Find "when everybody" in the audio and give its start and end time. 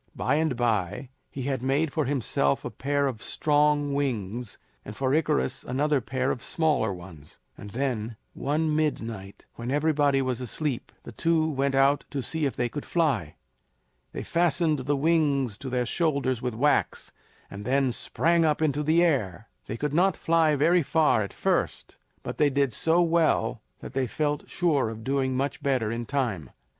9.57-10.19